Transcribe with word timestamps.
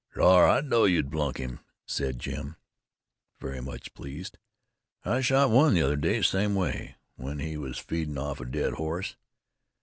"Shore 0.15 0.49
I 0.49 0.61
knowed 0.61 0.85
you'd 0.89 1.11
plunk 1.11 1.37
him," 1.37 1.59
said 1.85 2.17
Jim 2.17 2.55
very 3.39 3.61
much 3.61 3.93
pleased. 3.93 4.39
"I 5.05 5.21
shot 5.21 5.51
one 5.51 5.75
the 5.75 5.83
other 5.83 5.95
day 5.95 6.23
same 6.23 6.55
way, 6.55 6.95
when 7.17 7.37
he 7.37 7.55
was 7.55 7.77
feedin' 7.77 8.17
off 8.17 8.41
a 8.41 8.45
dead 8.45 8.73
horse. 8.73 9.15